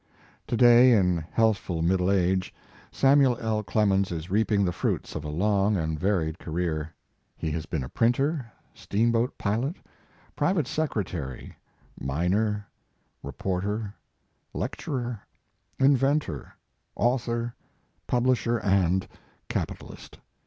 To 0.47 0.57
day 0.57 0.93
in 0.93 1.23
healthful 1.31 1.83
middle 1.83 2.09
age, 2.09 2.51
Samuel 2.91 3.37
I,. 3.39 3.61
Clemens 3.61 4.11
is 4.11 4.31
reaping 4.31 4.65
the 4.65 4.71
fruits 4.71 5.13
of 5.13 5.23
a 5.23 5.27
long 5.29 5.77
and 5.77 5.99
varied 5.99 6.39
career. 6.39 6.91
He 7.37 7.51
has 7.51 7.67
been 7.67 7.83
a 7.83 7.89
printer, 7.89 8.51
steamboat 8.73 9.37
pilot, 9.37 9.75
private 10.35 10.65
secre 10.65 11.05
tary, 11.05 11.55
miner, 11.99 12.65
reporter, 13.21 13.93
lecturer, 14.55 15.21
inventor, 15.77 16.51
author, 16.95 17.53
publisher 18.07 18.57
and 18.59 19.07
capitalist. 19.49 20.17